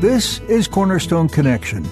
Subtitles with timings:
[0.00, 1.82] This is Cornerstone Connection,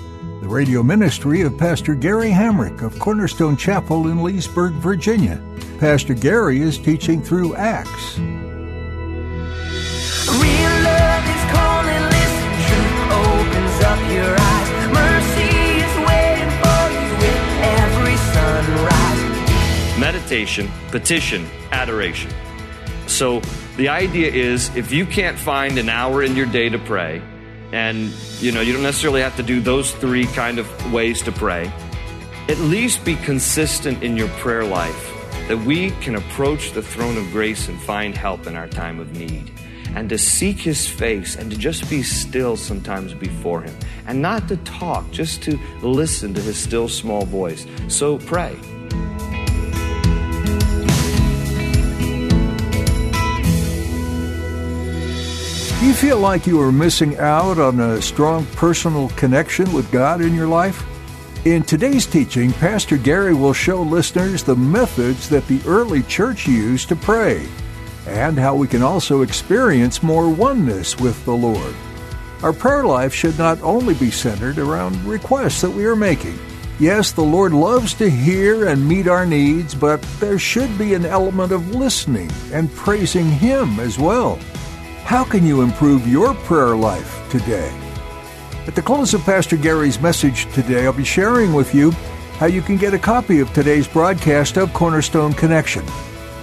[0.41, 5.39] the radio ministry of Pastor Gary Hamrick of Cornerstone Chapel in Leesburg, Virginia.
[5.79, 8.19] Pastor Gary is teaching through Acts.
[8.19, 8.33] Real
[10.89, 14.71] love is calling, listen, truth opens up your eyes.
[14.89, 20.01] Mercy is waiting for you with every sunrise.
[20.01, 22.31] meditation, petition, adoration.
[23.07, 23.43] So
[23.77, 27.21] the idea is if you can't find an hour in your day to pray,
[27.73, 31.33] and you know, you don't necessarily have to do those three kind of ways to
[31.33, 31.71] pray,
[32.49, 35.15] at least be consistent in your prayer life
[35.49, 39.13] that we can approach the throne of grace and find help in our time of
[39.17, 39.51] need.
[39.95, 43.75] And to seek his face and to just be still sometimes before him.
[44.07, 47.67] And not to talk, just to listen to his still small voice.
[47.89, 48.55] So pray.
[55.79, 60.21] Do you feel like you are missing out on a strong personal connection with God
[60.21, 60.85] in your life?
[61.47, 66.89] In today's teaching, Pastor Gary will show listeners the methods that the early church used
[66.89, 67.47] to pray
[68.09, 71.77] and how we can also experience more oneness with the Lord.
[72.43, 76.41] Our prayer life should not only be centered around requests that we are making.
[76.81, 81.07] Yes, the Lord loves to hear and meet our needs, but there should be an
[81.07, 84.41] element of listening and praising Him as well.
[85.09, 87.73] How can you improve your prayer life today?
[88.67, 91.93] At the close of Pastor Gary's message today, I'll be sharing with you
[92.37, 95.83] how you can get a copy of today's broadcast of Cornerstone Connection.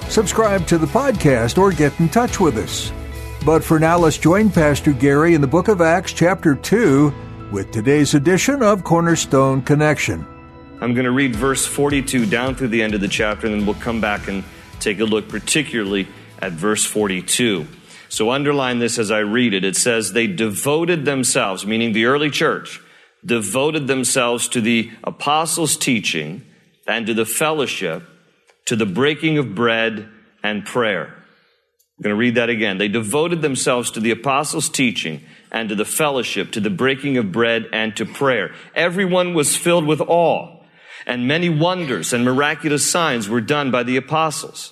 [0.09, 2.91] Subscribe to the podcast or get in touch with us.
[3.45, 7.13] But for now, let's join Pastor Gary in the book of Acts, chapter 2,
[7.51, 10.25] with today's edition of Cornerstone Connection.
[10.81, 13.67] I'm going to read verse 42 down through the end of the chapter, and then
[13.67, 14.43] we'll come back and
[14.79, 16.07] take a look particularly
[16.39, 17.67] at verse 42.
[18.15, 19.65] So underline this as I read it.
[19.65, 22.79] It says, They devoted themselves, meaning the early church,
[23.25, 26.41] devoted themselves to the apostles' teaching
[26.87, 28.03] and to the fellowship,
[28.67, 30.07] to the breaking of bread
[30.41, 31.07] and prayer.
[31.07, 32.77] I'm going to read that again.
[32.77, 35.21] They devoted themselves to the apostles' teaching
[35.51, 38.55] and to the fellowship, to the breaking of bread and to prayer.
[38.75, 40.63] Everyone was filled with awe,
[41.05, 44.71] and many wonders and miraculous signs were done by the apostles.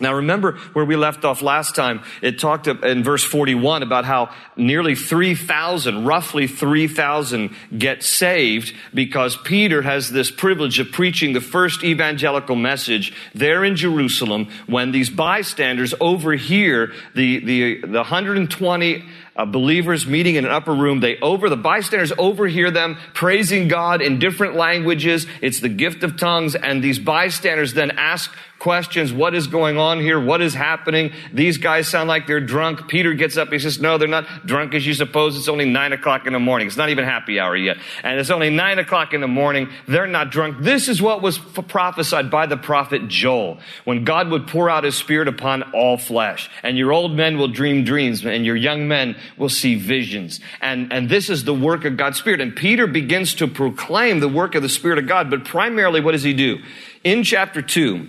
[0.00, 2.02] Now remember where we left off last time.
[2.20, 9.82] It talked in verse 41 about how nearly 3,000, roughly 3,000 get saved because Peter
[9.82, 15.94] has this privilege of preaching the first evangelical message there in Jerusalem when these bystanders
[16.00, 19.04] overhear the, the, the 120
[19.36, 21.00] uh, believers meeting in an upper room.
[21.00, 25.26] They over, the bystanders overhear them praising God in different languages.
[25.40, 26.56] It's the gift of tongues.
[26.56, 28.32] And these bystanders then ask
[28.64, 29.12] questions.
[29.12, 30.18] What is going on here?
[30.18, 31.12] What is happening?
[31.34, 32.88] These guys sound like they're drunk.
[32.88, 33.52] Peter gets up.
[33.52, 35.36] He says, no, they're not drunk as you suppose.
[35.36, 36.66] It's only nine o'clock in the morning.
[36.66, 37.76] It's not even happy hour yet.
[38.02, 39.68] And it's only nine o'clock in the morning.
[39.86, 40.62] They're not drunk.
[40.62, 44.94] This is what was prophesied by the prophet Joel when God would pour out his
[44.94, 46.48] spirit upon all flesh.
[46.62, 50.40] And your old men will dream dreams and your young men will see visions.
[50.62, 52.40] And, and this is the work of God's spirit.
[52.40, 55.28] And Peter begins to proclaim the work of the spirit of God.
[55.28, 56.62] But primarily, what does he do?
[57.04, 58.08] In chapter two,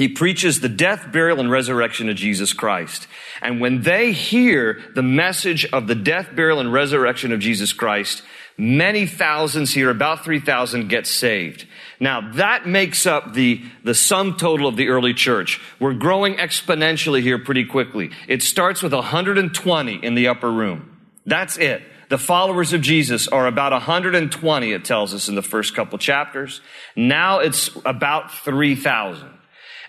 [0.00, 3.06] he preaches the death, burial, and resurrection of Jesus Christ.
[3.42, 8.22] And when they hear the message of the death, burial, and resurrection of Jesus Christ,
[8.56, 11.66] many thousands here, about 3,000 get saved.
[12.00, 15.60] Now that makes up the, the sum total of the early church.
[15.78, 18.10] We're growing exponentially here pretty quickly.
[18.26, 20.98] It starts with 120 in the upper room.
[21.26, 21.82] That's it.
[22.08, 26.62] The followers of Jesus are about 120, it tells us in the first couple chapters.
[26.96, 29.39] Now it's about 3,000.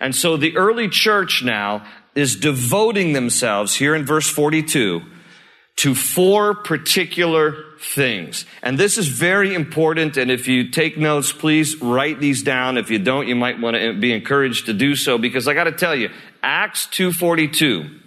[0.02, 5.04] And so the early church now is devoting themselves here in verse 42
[5.78, 8.46] to four particular things.
[8.62, 10.18] And this is very important.
[10.18, 12.78] And if you take notes, please write these down.
[12.78, 15.66] If you don't, you might want to be encouraged to do so because I got
[15.66, 16.10] to tell you,
[16.44, 18.00] Acts 242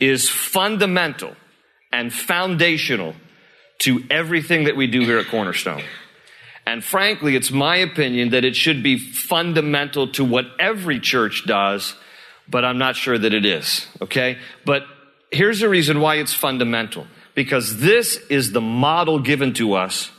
[0.00, 1.36] is fundamental
[1.92, 3.14] and foundational
[3.80, 5.82] to everything that we do here at Cornerstone.
[6.66, 11.94] And frankly, it's my opinion that it should be fundamental to what every church does,
[12.48, 13.86] but I'm not sure that it is.
[14.00, 14.38] Okay?
[14.64, 14.84] But
[15.30, 17.06] here's the reason why it's fundamental.
[17.34, 20.10] Because this is the model given to us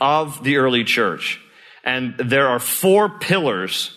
[0.00, 1.40] of the early church.
[1.84, 3.96] And there are four pillars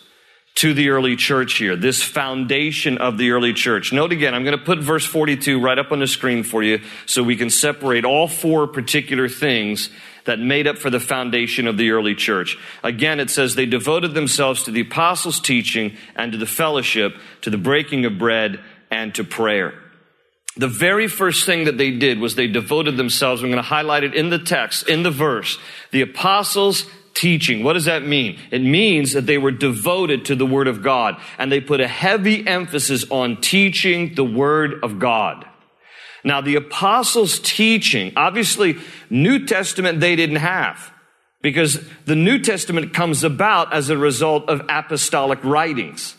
[0.56, 3.92] to the early church here, this foundation of the early church.
[3.92, 6.82] Note again, I'm going to put verse 42 right up on the screen for you
[7.06, 9.90] so we can separate all four particular things
[10.26, 12.58] that made up for the foundation of the early church.
[12.84, 17.50] Again, it says they devoted themselves to the apostles' teaching and to the fellowship, to
[17.50, 18.60] the breaking of bread
[18.92, 19.74] and to prayer.
[20.58, 23.42] The very first thing that they did was they devoted themselves.
[23.42, 25.58] I'm going to highlight it in the text, in the verse.
[25.92, 27.64] The apostles teaching.
[27.64, 28.38] What does that mean?
[28.52, 31.88] It means that they were devoted to the Word of God and they put a
[31.88, 35.46] heavy emphasis on teaching the Word of God.
[36.26, 38.78] Now, the apostles' teaching, obviously,
[39.12, 40.92] New Testament they didn't have
[41.44, 46.16] because the New Testament comes about as a result of apostolic writings.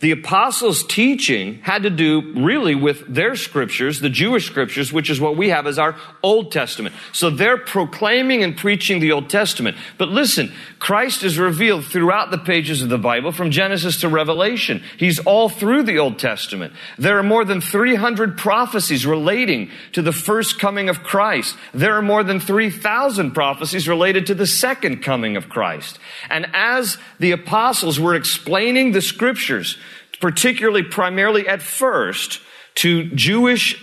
[0.00, 5.20] The apostles' teaching had to do really with their scriptures, the Jewish scriptures, which is
[5.20, 6.94] what we have as our Old Testament.
[7.12, 9.76] So they're proclaiming and preaching the Old Testament.
[9.96, 14.82] But listen, Christ is revealed throughout the pages of the Bible from Genesis to Revelation.
[14.98, 16.74] He's all through the Old Testament.
[16.98, 21.56] There are more than 300 prophecies relating to the first coming of Christ.
[21.72, 25.98] There are more than 3,000 prophecies related to the second coming of Christ.
[26.28, 29.78] And as the apostles were explaining the scriptures,
[30.24, 32.40] particularly primarily at first
[32.74, 33.78] to Jewish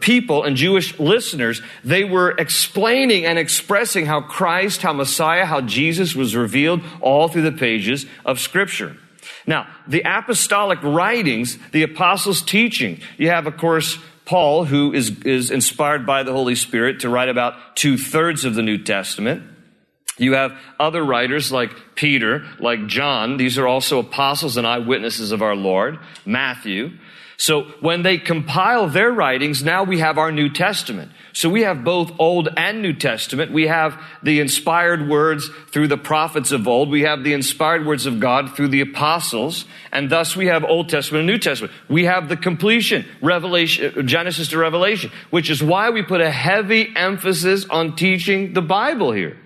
[0.00, 6.14] people and Jewish listeners, they were explaining and expressing how Christ, how Messiah, how Jesus
[6.14, 8.98] was revealed all through the pages of Scripture.
[9.46, 15.50] Now, the apostolic writings, the apostles' teaching, you have, of course, Paul, who is, is
[15.50, 19.55] inspired by the Holy Spirit to write about two thirds of the New Testament.
[20.18, 23.36] You have other writers like Peter, like John.
[23.36, 25.98] These are also apostles and eyewitnesses of our Lord.
[26.24, 26.92] Matthew.
[27.38, 31.12] So when they compile their writings, now we have our New Testament.
[31.34, 33.52] So we have both Old and New Testament.
[33.52, 36.88] We have the inspired words through the prophets of old.
[36.88, 39.66] We have the inspired words of God through the apostles.
[39.92, 41.74] And thus we have Old Testament and New Testament.
[41.90, 46.30] We have the completion, Revelation, uh, Genesis to Revelation, which is why we put a
[46.30, 49.36] heavy emphasis on teaching the Bible here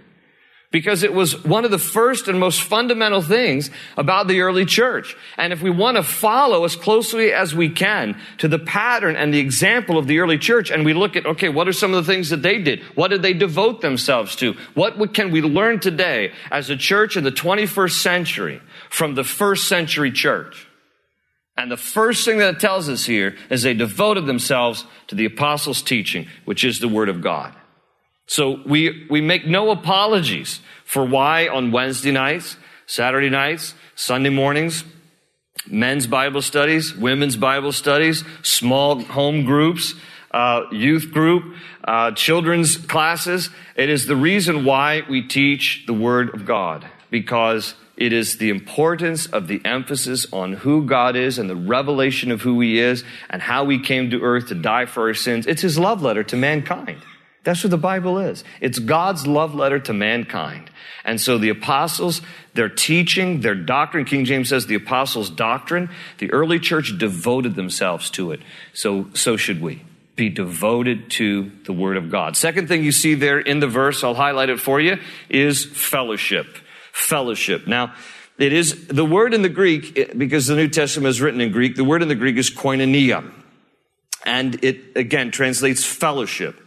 [0.71, 5.17] because it was one of the first and most fundamental things about the early church.
[5.37, 9.35] And if we want to follow as closely as we can to the pattern and
[9.35, 12.07] the example of the early church, and we look at, okay, what are some of
[12.07, 12.83] the things that they did?
[12.95, 14.53] What did they devote themselves to?
[14.75, 19.67] What can we learn today as a church in the 21st century from the first
[19.67, 20.69] century church?
[21.57, 25.27] And the first thing that it tells us here is they devoted themselves to the
[25.27, 27.55] apostles' teaching, which is the Word of God.
[28.31, 32.57] So we, we make no apologies for why on Wednesday nights,
[32.87, 34.85] Saturday nights, Sunday mornings,
[35.67, 39.97] men's Bible studies, women's Bible studies, small home groups,
[40.31, 43.51] uh, youth group, uh, children's classes.
[43.75, 48.51] It is the reason why we teach the Word of God because it is the
[48.51, 53.03] importance of the emphasis on who God is and the revelation of who He is
[53.29, 55.49] and how He came to earth to die for our sins.
[55.49, 57.03] It's His love letter to mankind.
[57.43, 58.45] That's what the Bible is.
[58.61, 60.71] It's God's love letter to mankind.
[61.05, 62.21] And so the apostles,
[62.53, 68.11] their teaching, their doctrine, King James says the apostles' doctrine, the early church devoted themselves
[68.11, 68.41] to it.
[68.75, 69.83] So, so should we.
[70.17, 72.37] Be devoted to the Word of God.
[72.37, 74.99] Second thing you see there in the verse, I'll highlight it for you,
[75.31, 76.47] is fellowship.
[76.93, 77.67] Fellowship.
[77.67, 77.95] Now,
[78.37, 81.77] it is the word in the Greek, because the New Testament is written in Greek,
[81.77, 83.33] the word in the Greek is koinonia.
[84.25, 86.61] And it, again, translates fellowship.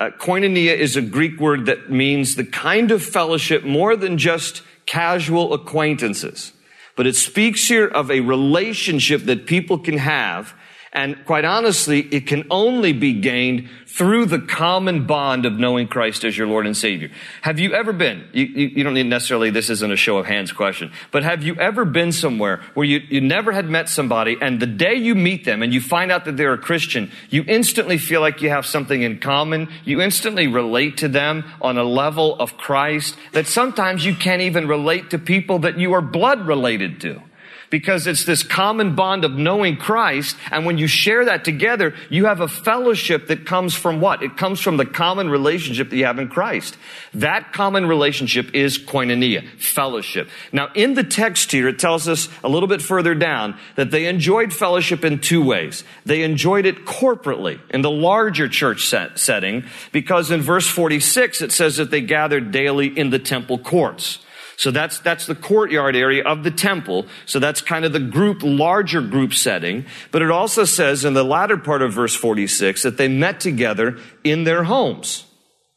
[0.00, 4.62] Uh, koinonia is a Greek word that means the kind of fellowship more than just
[4.86, 6.52] casual acquaintances.
[6.96, 10.54] But it speaks here of a relationship that people can have
[10.92, 16.24] and quite honestly, it can only be gained through the common bond of knowing Christ
[16.24, 17.10] as your Lord and Savior.
[17.42, 20.26] Have you ever been, you, you, you, don't need necessarily, this isn't a show of
[20.26, 24.36] hands question, but have you ever been somewhere where you, you never had met somebody
[24.40, 27.44] and the day you meet them and you find out that they're a Christian, you
[27.46, 29.68] instantly feel like you have something in common.
[29.84, 34.66] You instantly relate to them on a level of Christ that sometimes you can't even
[34.66, 37.22] relate to people that you are blood related to.
[37.70, 40.36] Because it's this common bond of knowing Christ.
[40.50, 44.22] And when you share that together, you have a fellowship that comes from what?
[44.22, 46.76] It comes from the common relationship that you have in Christ.
[47.14, 50.28] That common relationship is koinonia, fellowship.
[50.52, 54.06] Now, in the text here, it tells us a little bit further down that they
[54.06, 55.84] enjoyed fellowship in two ways.
[56.04, 61.52] They enjoyed it corporately in the larger church set setting because in verse 46 it
[61.52, 64.18] says that they gathered daily in the temple courts.
[64.60, 67.06] So that's, that's the courtyard area of the temple.
[67.24, 69.86] So that's kind of the group, larger group setting.
[70.10, 73.96] But it also says in the latter part of verse 46 that they met together
[74.22, 75.24] in their homes.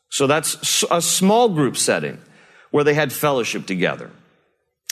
[0.10, 2.20] So that's a small group setting
[2.72, 4.12] where they had fellowship together.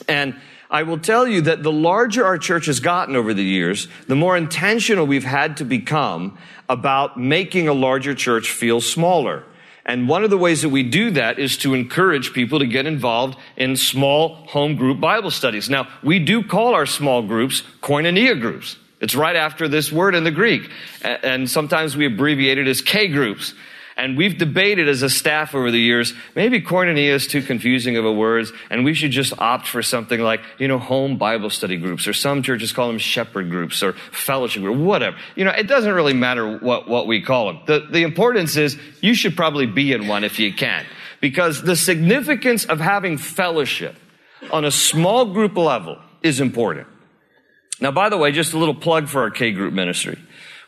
[0.07, 3.89] And I will tell you that the larger our church has gotten over the years,
[4.07, 6.37] the more intentional we've had to become
[6.69, 9.43] about making a larger church feel smaller.
[9.85, 12.85] And one of the ways that we do that is to encourage people to get
[12.85, 15.69] involved in small home group Bible studies.
[15.69, 18.77] Now, we do call our small groups koinonia groups.
[18.99, 20.69] It's right after this word in the Greek.
[21.01, 23.55] And sometimes we abbreviate it as K groups.
[23.97, 28.05] And we've debated as a staff over the years, maybe koinonia is too confusing of
[28.05, 31.77] a word, and we should just opt for something like, you know, home Bible study
[31.77, 35.17] groups, or some churches call them shepherd groups, or fellowship group, whatever.
[35.35, 37.61] You know, it doesn't really matter what, what we call them.
[37.67, 40.85] The, the importance is you should probably be in one if you can.
[41.19, 43.95] Because the significance of having fellowship
[44.51, 46.87] on a small group level is important.
[47.79, 50.17] Now, by the way, just a little plug for our K group ministry.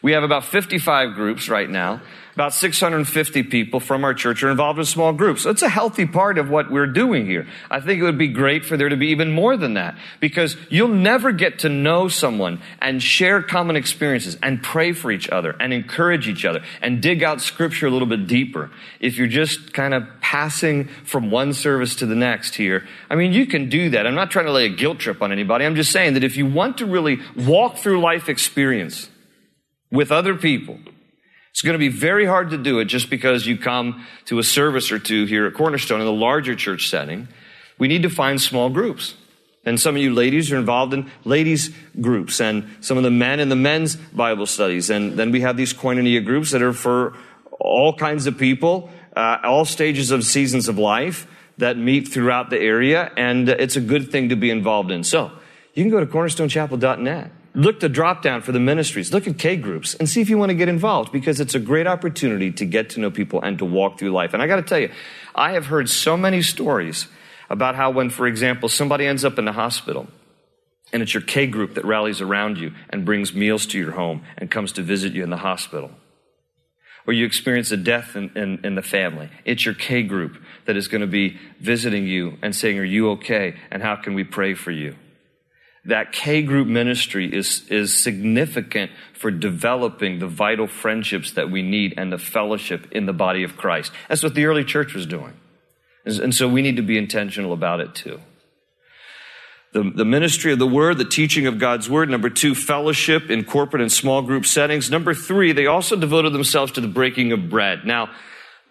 [0.04, 2.02] We have about 55 groups right now.
[2.34, 5.46] About 650 people from our church are involved in small groups.
[5.46, 7.48] It's a healthy part of what we're doing here.
[7.70, 10.58] I think it would be great for there to be even more than that because
[10.70, 15.56] you'll never get to know someone and share common experiences and pray for each other
[15.60, 19.72] and encourage each other and dig out scripture a little bit deeper if you're just
[19.72, 22.86] kind of passing from one service to the next here.
[23.12, 24.06] I mean, you can do that.
[24.06, 25.66] I'm not trying to lay a guilt trip on anybody.
[25.66, 29.08] I'm just saying that if you want to really walk through life experience
[29.94, 30.80] with other people,
[31.52, 34.44] it's going to be very hard to do it just because you come to a
[34.44, 37.28] service or two here at Cornerstone in the larger church setting.
[37.78, 39.14] We need to find small groups.
[39.66, 41.72] And some of you ladies are involved in ladies
[42.02, 44.90] groups and some of the men in the men's Bible studies.
[44.90, 47.16] And then we have these koinonia groups that are for
[47.60, 51.28] all kinds of people, uh, all stages of seasons of life
[51.60, 53.12] that meet throughout the area.
[53.16, 55.04] And it's a good thing to be involved in.
[55.04, 55.32] So
[55.76, 59.58] you can go to cornerstonechapel.net look the drop down for the ministries, look at K
[59.58, 62.66] groups, and see if you want to get involved because it's a great opportunity to
[62.66, 64.34] get to know people and to walk through life.
[64.34, 64.92] And I got to tell you,
[65.36, 67.08] I have heard so many stories
[67.50, 70.08] about how when, for example, somebody ends up in the hospital
[70.94, 74.24] and it's your K group that rallies around you and brings meals to your home
[74.38, 75.92] and comes to visit you in the hospital.
[77.06, 79.30] Or you experience a death in, in, in the family.
[79.44, 83.10] It's your K group that is going to be visiting you and saying, Are you
[83.12, 83.56] okay?
[83.72, 84.96] And how can we pray for you?
[85.86, 91.94] That K group ministry is, is significant for developing the vital friendships that we need
[91.98, 93.92] and the fellowship in the body of Christ.
[94.08, 95.34] That's what the early church was doing.
[96.06, 98.20] And so we need to be intentional about it too.
[99.74, 102.10] The, the ministry of the word, the teaching of God's word.
[102.10, 104.92] Number two, fellowship in corporate and small group settings.
[104.92, 107.86] Number three, they also devoted themselves to the breaking of bread.
[107.86, 108.10] Now,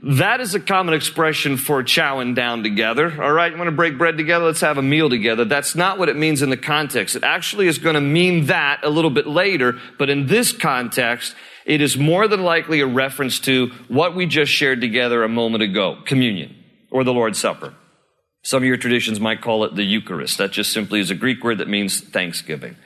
[0.04, 3.22] that is a common expression for chowing down together.
[3.22, 4.46] All right, you want to break bread together?
[4.46, 5.44] Let's have a meal together.
[5.44, 7.14] That's not what it means in the context.
[7.14, 11.36] It actually is going to mean that a little bit later, but in this context,
[11.64, 15.62] it is more than likely a reference to what we just shared together a moment
[15.62, 16.56] ago communion
[16.90, 17.72] or the Lord's Supper.
[18.42, 20.38] Some of your traditions might call it the Eucharist.
[20.38, 22.76] That just simply is a Greek word that means thanksgiving.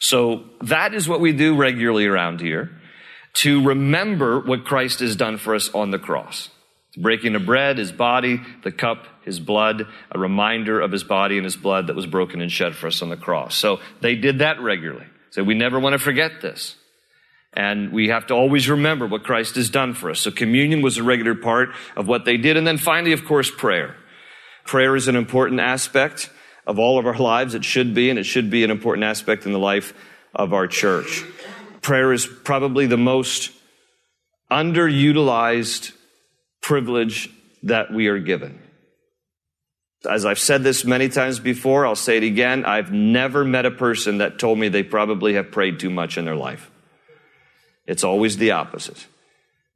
[0.00, 2.70] So that is what we do regularly around here
[3.36, 6.50] to remember what Christ has done for us on the cross
[6.96, 11.44] breaking of bread, his body, the cup, his blood, a reminder of his body and
[11.44, 13.56] his blood that was broken and shed for us on the cross.
[13.56, 15.06] So they did that regularly.
[15.30, 16.76] So we never want to forget this.
[17.52, 20.20] And we have to always remember what Christ has done for us.
[20.20, 22.56] So communion was a regular part of what they did.
[22.56, 23.96] And then finally, of course, prayer.
[24.64, 26.30] Prayer is an important aspect
[26.66, 27.54] of all of our lives.
[27.54, 29.94] It should be, and it should be an important aspect in the life
[30.34, 31.24] of our church.
[31.80, 33.50] Prayer is probably the most
[34.50, 35.92] underutilized
[36.60, 37.30] privilege
[37.62, 38.60] that we are given.
[40.08, 42.64] As I've said this many times before, I'll say it again.
[42.64, 46.24] I've never met a person that told me they probably have prayed too much in
[46.24, 46.70] their life.
[47.86, 49.06] It's always the opposite.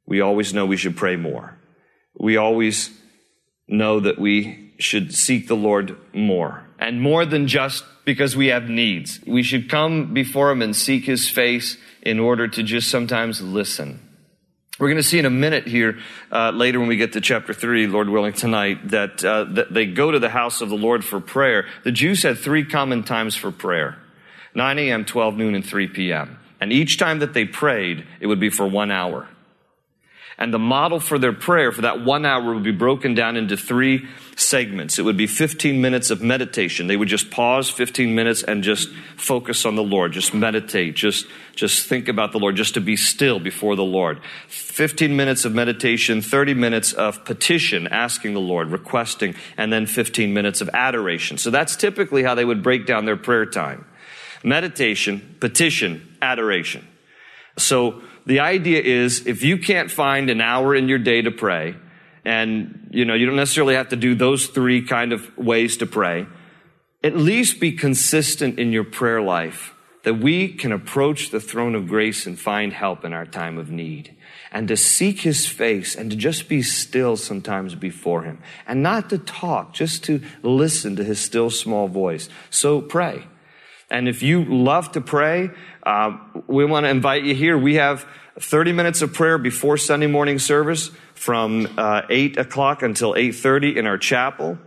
[0.05, 1.57] We always know we should pray more.
[2.17, 2.91] We always
[3.67, 6.67] know that we should seek the Lord more.
[6.79, 9.19] And more than just because we have needs.
[9.25, 13.99] We should come before Him and seek His face in order to just sometimes listen
[14.79, 15.99] we're going to see in a minute here,
[16.31, 19.85] uh, later when we get to chapter 3, Lord willing, tonight, that, uh, that they
[19.85, 21.67] go to the house of the Lord for prayer.
[21.83, 23.97] The Jews had three common times for prayer.
[24.55, 26.39] 9 a.m., 12 noon, and 3 p.m.
[26.59, 29.27] And each time that they prayed, it would be for one hour.
[30.37, 33.55] And the model for their prayer for that one hour would be broken down into
[33.55, 34.97] three segments.
[34.97, 36.87] It would be 15 minutes of meditation.
[36.87, 41.27] They would just pause 15 minutes and just focus on the Lord, just meditate, just,
[41.55, 44.21] just think about the Lord, just to be still before the Lord.
[44.47, 50.33] 15 minutes of meditation, 30 minutes of petition, asking the Lord, requesting, and then 15
[50.33, 51.37] minutes of adoration.
[51.37, 53.85] So that's typically how they would break down their prayer time.
[54.43, 56.87] Meditation, petition, adoration.
[57.57, 61.75] So the idea is if you can't find an hour in your day to pray,
[62.25, 65.85] and you know, you don't necessarily have to do those three kind of ways to
[65.85, 66.25] pray,
[67.03, 71.87] at least be consistent in your prayer life that we can approach the throne of
[71.87, 74.15] grace and find help in our time of need
[74.51, 78.37] and to seek his face and to just be still sometimes before him
[78.67, 82.29] and not to talk, just to listen to his still small voice.
[82.49, 83.25] So pray.
[83.89, 85.49] And if you love to pray,
[85.85, 87.57] uh, we want to invite you here.
[87.57, 88.05] We have
[88.39, 93.85] 30 minutes of prayer before Sunday morning service from uh, 8 o'clock until 8.30 in
[93.85, 94.57] our chapel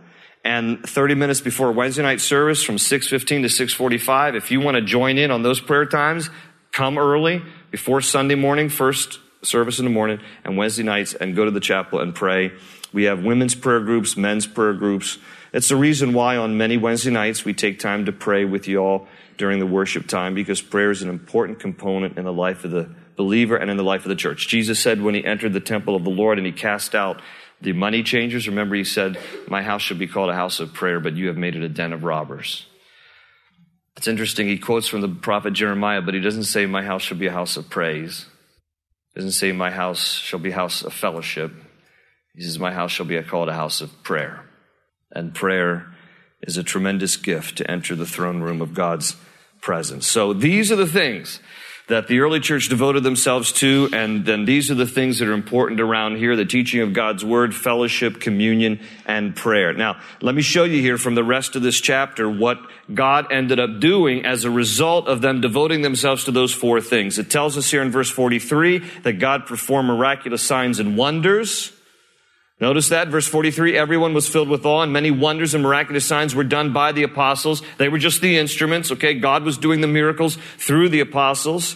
[0.43, 4.35] and 30 minutes before Wednesday night service from 6.15 to 6.45.
[4.35, 6.29] If you want to join in on those prayer times,
[6.71, 11.43] come early before Sunday morning, first service in the morning, and Wednesday nights, and go
[11.43, 12.53] to the chapel and pray.
[12.93, 15.17] We have women's prayer groups, men's prayer groups.
[15.51, 18.77] It's the reason why on many Wednesday nights we take time to pray with you
[18.77, 19.07] all
[19.37, 22.89] during the worship time because prayer is an important component in the life of the
[23.15, 24.47] believer and in the life of the church.
[24.47, 27.21] Jesus said when he entered the temple of the Lord and he cast out
[27.61, 29.17] the money changers, remember he said,
[29.47, 31.69] My house should be called a house of prayer, but you have made it a
[31.69, 32.67] den of robbers.
[33.95, 37.17] It's interesting, he quotes from the prophet Jeremiah, but he doesn't say, My house shall
[37.17, 38.27] be a house of praise.
[39.13, 41.51] He doesn't say, My house shall be a house of fellowship.
[42.35, 44.45] He says, My house shall be called a house of prayer.
[45.11, 45.95] And prayer
[46.41, 49.15] is a tremendous gift to enter the throne room of God's
[49.61, 50.07] presence.
[50.07, 51.39] So these are the things
[51.87, 55.33] that the early church devoted themselves to, and then these are the things that are
[55.33, 59.71] important around here the teaching of God's word, fellowship, communion, and prayer.
[59.73, 62.59] Now, let me show you here from the rest of this chapter what
[62.93, 67.17] God ended up doing as a result of them devoting themselves to those four things.
[67.17, 71.71] It tells us here in verse 43 that God performed miraculous signs and wonders.
[72.59, 76.33] Notice that, verse 43, everyone was filled with awe and many wonders and miraculous signs
[76.33, 77.61] were done by the apostles.
[77.77, 79.13] They were just the instruments, okay?
[79.13, 81.75] God was doing the miracles through the apostles.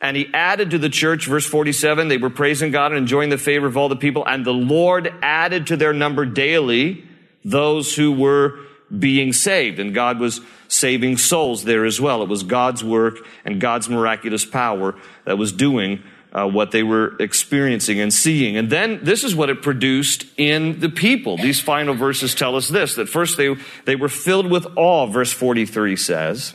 [0.00, 3.38] And he added to the church, verse 47, they were praising God and enjoying the
[3.38, 4.26] favor of all the people.
[4.26, 7.04] And the Lord added to their number daily
[7.44, 8.58] those who were
[8.96, 9.78] being saved.
[9.78, 12.22] And God was saving souls there as well.
[12.22, 17.16] It was God's work and God's miraculous power that was doing uh, what they were
[17.18, 18.56] experiencing and seeing.
[18.56, 21.36] And then this is what it produced in the people.
[21.36, 25.32] These final verses tell us this that first they, they were filled with awe, verse
[25.32, 26.54] 43 says.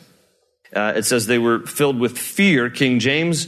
[0.75, 2.69] Uh, it says they were filled with fear.
[2.69, 3.47] King James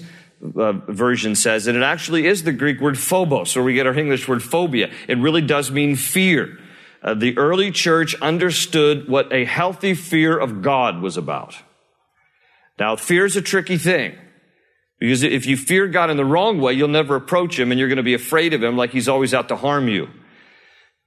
[0.55, 3.97] uh, version says, and it actually is the Greek word phobos, where we get our
[3.97, 4.91] English word phobia.
[5.07, 6.59] It really does mean fear.
[7.01, 11.55] Uh, the early church understood what a healthy fear of God was about.
[12.79, 14.15] Now, fear is a tricky thing.
[14.99, 17.89] Because if you fear God in the wrong way, you'll never approach Him and you're
[17.89, 20.09] going to be afraid of Him like He's always out to harm you.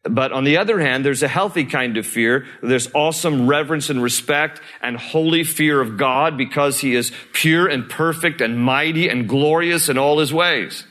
[0.05, 2.47] But on the other hand, there's a healthy kind of fear.
[2.63, 7.89] There's awesome reverence and respect and holy fear of God because He is pure and
[7.89, 10.85] perfect and mighty and glorious in all His ways.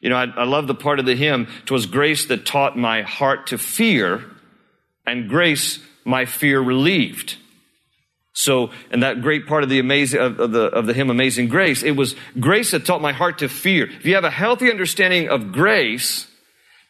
[0.00, 3.02] You know, I, I love the part of the hymn, "'Twas grace that taught my
[3.02, 4.24] heart to fear,
[5.06, 7.36] and grace my fear relieved."
[8.34, 11.48] So, in that great part of the amazing, of, of, the, of the hymn Amazing
[11.48, 13.84] Grace, it was grace that taught my heart to fear.
[13.84, 16.28] If you have a healthy understanding of grace,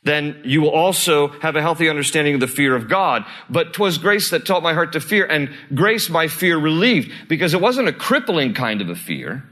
[0.04, 3.24] then you will also have a healthy understanding of the fear of God.
[3.50, 7.54] But 'twas grace that taught my heart to fear, and grace my fear relieved, because
[7.54, 9.44] it wasn't a crippling kind of a fear.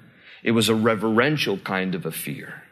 [0.43, 2.63] It was a reverential kind of a fear.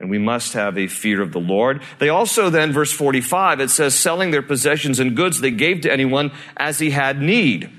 [0.00, 1.82] And we must have a fear of the Lord.
[1.98, 5.92] They also then, verse 45, it says, selling their possessions and goods they gave to
[5.92, 7.70] anyone as he had need.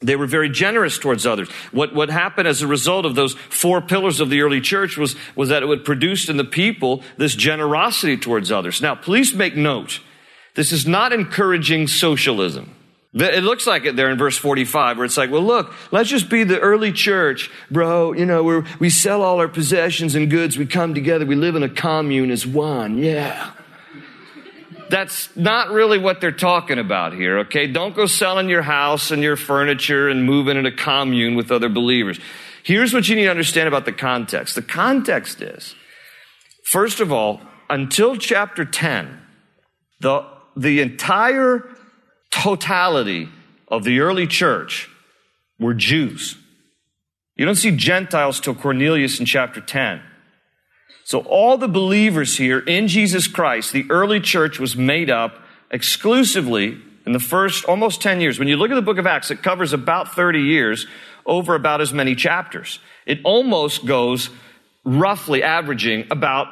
[0.00, 1.48] They were very generous towards others.
[1.72, 5.16] What, what happened as a result of those four pillars of the early church was,
[5.34, 8.80] was that it would produce in the people this generosity towards others.
[8.80, 10.00] Now, please make note.
[10.54, 12.74] This is not encouraging socialism.
[13.14, 16.28] It looks like it there in verse 45 where it's like, well, look, let's just
[16.28, 18.12] be the early church, bro.
[18.12, 20.58] You know, where we sell all our possessions and goods.
[20.58, 21.24] We come together.
[21.26, 22.98] We live in a commune as one.
[22.98, 23.50] Yeah.
[24.90, 27.66] That's not really what they're talking about here, okay?
[27.66, 31.68] Don't go selling your house and your furniture and moving in a commune with other
[31.68, 32.18] believers.
[32.62, 34.54] Here's what you need to understand about the context.
[34.54, 35.74] The context is,
[36.64, 39.20] first of all, until chapter 10,
[40.00, 41.68] the, the entire
[42.30, 43.28] totality
[43.68, 44.88] of the early church
[45.58, 46.36] were Jews.
[47.36, 50.02] You don't see Gentiles till Cornelius in chapter 10.
[51.04, 55.38] So all the believers here in Jesus Christ, the early church was made up
[55.70, 58.38] exclusively in the first almost 10 years.
[58.38, 60.86] When you look at the book of Acts, it covers about 30 years
[61.24, 62.78] over about as many chapters.
[63.06, 64.30] It almost goes
[64.84, 66.48] roughly averaging about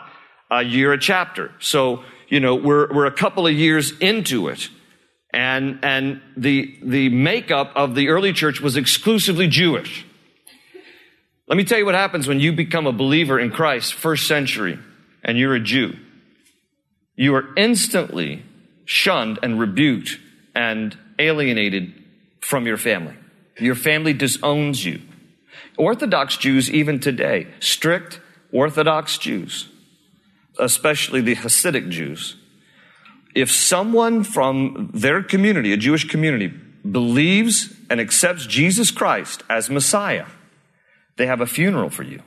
[0.51, 1.53] a year a chapter.
[1.59, 4.69] So, you know, we're, we're a couple of years into it.
[5.33, 10.07] And, and the, the makeup of the early church was exclusively Jewish.
[11.49, 14.79] Let me tell you what happens when you become a believer in Christ, first century,
[15.23, 15.97] and you're a Jew.
[17.15, 18.43] You are instantly
[18.85, 20.19] shunned and rebuked
[20.55, 21.93] and alienated
[22.41, 23.15] from your family.
[23.59, 25.01] Your family disowns you.
[25.79, 28.21] Orthodox Jews, even today, strict
[28.53, 29.69] Orthodox Jews,
[30.59, 32.37] especially the Hasidic Jews,
[33.35, 40.27] if someone from their community, a Jewish community, believes and accepts Jesus Christ as Messiah,
[41.17, 42.23] they have a funeral for you.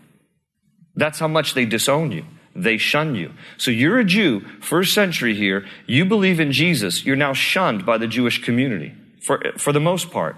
[0.96, 2.26] That's how much they disown you.
[2.56, 3.34] They shun you.
[3.58, 5.66] So you're a Jew, first century here.
[5.86, 7.06] You believe in Jesus.
[7.06, 10.38] You're now shunned by the Jewish community for, for the most part.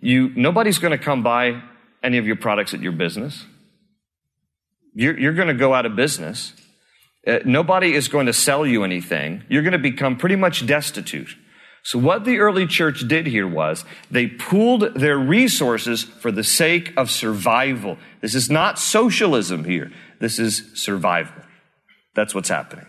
[0.00, 1.62] You, nobody's going to come buy
[2.02, 3.46] any of your products at your business.
[4.94, 6.54] You're, you're going to go out of business.
[7.26, 9.44] Uh, nobody is going to sell you anything.
[9.48, 11.36] You're going to become pretty much destitute.
[11.82, 16.92] So what the early church did here was they pooled their resources for the sake
[16.96, 17.98] of survival.
[18.20, 19.90] This is not socialism here.
[20.20, 21.42] This is survival.
[22.14, 22.86] That's what's happening.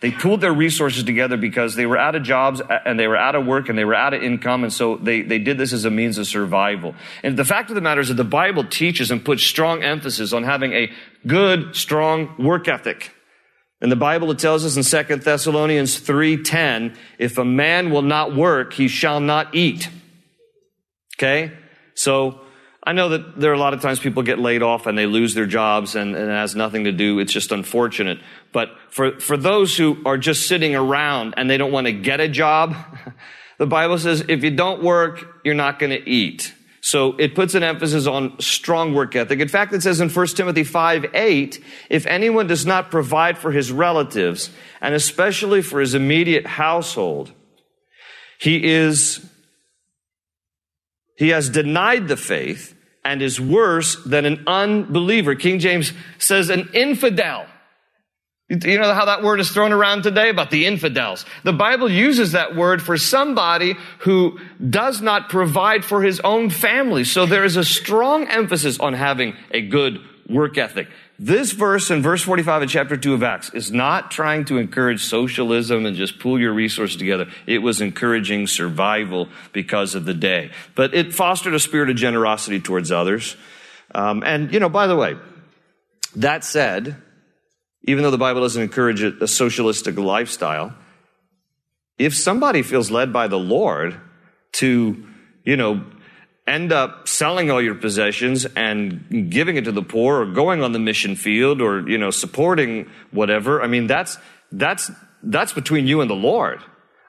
[0.00, 3.34] They pooled their resources together because they were out of jobs and they were out
[3.34, 4.64] of work and they were out of income.
[4.64, 6.94] And so they, they did this as a means of survival.
[7.22, 10.32] And the fact of the matter is that the Bible teaches and puts strong emphasis
[10.32, 10.90] on having a
[11.26, 13.12] good, strong work ethic.
[13.82, 18.36] In the Bible, it tells us in 2 Thessalonians 3.10, if a man will not
[18.36, 19.88] work, he shall not eat.
[21.16, 21.52] Okay?
[21.94, 22.40] So,
[22.82, 25.06] I know that there are a lot of times people get laid off and they
[25.06, 27.18] lose their jobs and, and, it has nothing to do.
[27.18, 28.18] It's just unfortunate.
[28.52, 32.20] But for, for those who are just sitting around and they don't want to get
[32.20, 32.74] a job,
[33.58, 36.54] the Bible says if you don't work, you're not going to eat.
[36.82, 39.40] So it puts an emphasis on strong work ethic.
[39.40, 43.52] In fact, it says in 1 Timothy 5, 8, if anyone does not provide for
[43.52, 47.32] his relatives, and especially for his immediate household,
[48.40, 49.26] he is,
[51.16, 55.34] he has denied the faith and is worse than an unbeliever.
[55.34, 57.46] King James says an infidel.
[58.50, 61.24] You know how that word is thrown around today about the infidels.
[61.44, 67.04] The Bible uses that word for somebody who does not provide for his own family.
[67.04, 70.88] So there is a strong emphasis on having a good work ethic.
[71.16, 75.04] This verse in verse 45 of chapter 2 of Acts is not trying to encourage
[75.04, 77.28] socialism and just pool your resources together.
[77.46, 80.50] It was encouraging survival because of the day.
[80.74, 83.36] But it fostered a spirit of generosity towards others.
[83.94, 85.14] Um, and, you know, by the way,
[86.16, 86.96] that said,
[87.84, 90.74] even though the Bible doesn't encourage a, socialistic lifestyle,
[91.98, 93.98] if somebody feels led by the Lord
[94.52, 95.06] to,
[95.44, 95.84] you know,
[96.46, 100.72] end up selling all your possessions and giving it to the poor or going on
[100.72, 104.18] the mission field or, you know, supporting whatever, I mean, that's,
[104.50, 104.90] that's,
[105.22, 106.60] that's between you and the Lord.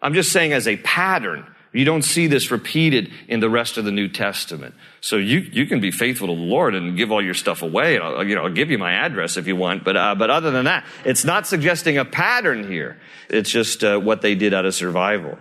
[0.02, 1.46] I'm just saying as a pattern.
[1.74, 4.76] You don't see this repeated in the rest of the New Testament.
[5.00, 7.98] So you, you can be faithful to the Lord and give all your stuff away.
[7.98, 9.86] I'll, you know, I'll give you my address if you want.
[9.86, 13.00] But, uh, but other than that, it's not suggesting a pattern here.
[13.30, 15.38] It's just uh, what they did out of survival.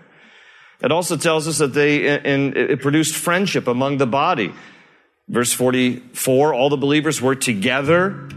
[0.81, 4.55] It also tells us that they in, it produced friendship among the body.
[5.29, 8.29] Verse 44, all the believers were together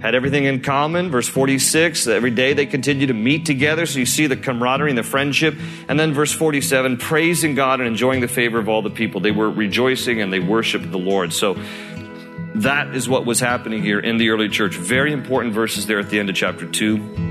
[0.00, 1.10] had everything in common.
[1.10, 3.86] Verse 46, every day they continued to meet together.
[3.86, 5.54] So you see the camaraderie and the friendship.
[5.88, 9.20] And then verse 47, praising God and enjoying the favor of all the people.
[9.20, 11.32] They were rejoicing and they worshiped the Lord.
[11.32, 11.56] So
[12.54, 14.76] that is what was happening here in the early church.
[14.76, 17.28] Very important verses there at the end of chapter 2.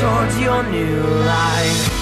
[0.00, 1.97] towards your new life.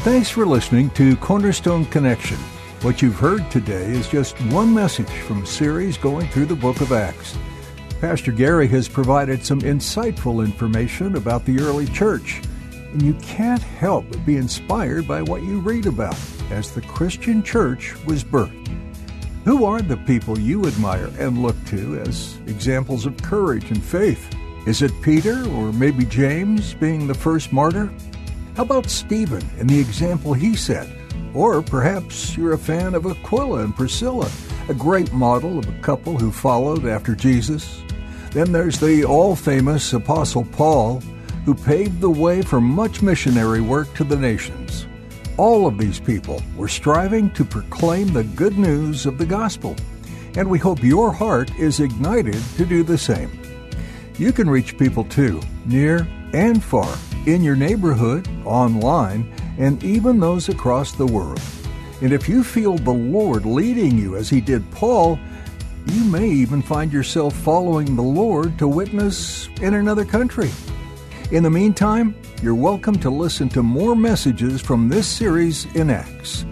[0.00, 2.38] Thanks for listening to Cornerstone Connection.
[2.80, 6.80] What you've heard today is just one message from a series going through the book
[6.80, 7.36] of Acts.
[8.00, 12.40] Pastor Gary has provided some insightful information about the early church,
[12.72, 16.16] and you can't help but be inspired by what you read about
[16.50, 18.68] as the Christian church was birthed.
[19.44, 24.34] Who are the people you admire and look to as examples of courage and faith?
[24.66, 27.92] Is it Peter or maybe James being the first martyr?
[28.60, 30.86] How about Stephen and the example he set?
[31.32, 34.30] Or perhaps you're a fan of Aquila and Priscilla,
[34.68, 37.82] a great model of a couple who followed after Jesus.
[38.32, 41.00] Then there's the all famous Apostle Paul,
[41.46, 44.86] who paved the way for much missionary work to the nations.
[45.38, 49.74] All of these people were striving to proclaim the good news of the gospel,
[50.36, 53.30] and we hope your heart is ignited to do the same.
[54.18, 56.94] You can reach people too, near and far,
[57.26, 61.40] in your neighborhood, online, and even those across the world.
[62.00, 65.18] And if you feel the Lord leading you as He did Paul,
[65.86, 70.50] you may even find yourself following the Lord to witness in another country.
[71.30, 76.44] In the meantime, you're welcome to listen to more messages from this series in Acts.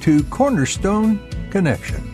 [0.00, 1.20] to Cornerstone
[1.50, 2.13] Connection.